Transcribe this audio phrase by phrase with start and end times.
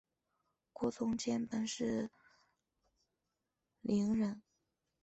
[0.73, 2.09] 郭从谦本是
[3.81, 4.41] 伶人。